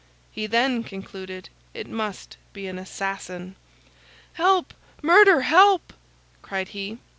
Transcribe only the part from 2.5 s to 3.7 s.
be an assassin.